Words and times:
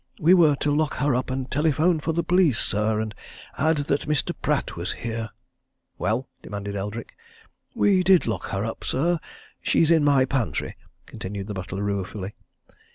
We 0.19 0.33
were 0.33 0.55
to 0.55 0.75
lock 0.75 0.95
her 0.95 1.13
up 1.13 1.29
and 1.29 1.45
telephone 1.51 1.99
for 1.99 2.11
the 2.11 2.23
police, 2.23 2.57
sir, 2.57 2.99
and 2.99 3.11
to 3.55 3.61
add 3.61 3.77
that 3.85 4.07
Mr. 4.07 4.33
Pratt 4.41 4.75
was 4.75 4.93
here." 4.93 5.29
"Well?" 5.99 6.27
demanded 6.41 6.75
Eldrick. 6.75 7.15
"We 7.75 8.01
did 8.01 8.25
lock 8.25 8.45
her 8.45 8.65
up, 8.65 8.83
sir! 8.83 9.19
She's 9.61 9.91
in 9.91 10.03
my 10.03 10.25
pantry," 10.25 10.75
continued 11.05 11.45
the 11.45 11.53
butler, 11.53 11.83
ruefully. 11.83 12.33